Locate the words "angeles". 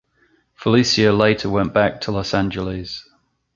2.33-3.07